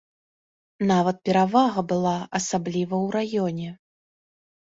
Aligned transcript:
Нават 0.91 1.17
перавага 1.27 1.83
была, 1.91 2.13
асабліва 2.39 2.95
ў 3.05 3.07
раёне. 3.17 3.69